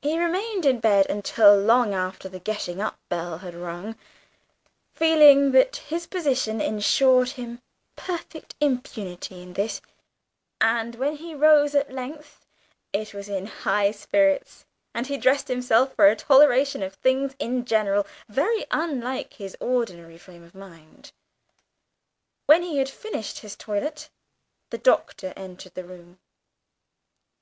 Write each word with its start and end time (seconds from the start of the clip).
He 0.00 0.18
remained 0.18 0.64
in 0.64 0.80
bed 0.80 1.04
until 1.10 1.54
long 1.54 1.92
after 1.92 2.26
the 2.26 2.38
getting 2.40 2.80
up 2.80 2.98
bell 3.10 3.36
had 3.36 3.54
rung, 3.54 3.96
feeling 4.94 5.50
that 5.52 5.76
his 5.76 6.06
position 6.06 6.58
ensured 6.58 7.32
him 7.32 7.60
perfect 7.94 8.54
impunity 8.62 9.42
in 9.42 9.52
this, 9.52 9.82
and 10.58 10.94
when 10.94 11.16
he 11.16 11.34
rose 11.34 11.74
at 11.74 11.92
length 11.92 12.46
it 12.94 13.12
was 13.12 13.28
in 13.28 13.44
high 13.44 13.90
spirits, 13.90 14.64
and 14.94 15.08
he 15.08 15.18
dressed 15.18 15.48
himself 15.48 15.90
with 15.90 15.92
a 15.92 15.96
growing 15.96 16.16
toleration 16.16 16.80
for 16.80 16.88
things 16.96 17.36
in 17.38 17.66
general, 17.66 18.06
very 18.26 18.64
unlike 18.70 19.34
his 19.34 19.54
ordinary 19.60 20.16
frame 20.16 20.44
of 20.44 20.54
mind. 20.54 21.12
When 22.46 22.62
he 22.62 22.78
had 22.78 22.88
finished 22.88 23.40
his 23.40 23.54
toilet, 23.54 24.08
the 24.70 24.78
Doctor 24.78 25.34
entered 25.36 25.74
the 25.74 25.84
room. 25.84 26.20